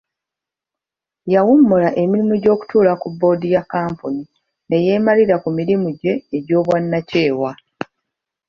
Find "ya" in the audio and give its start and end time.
3.55-3.61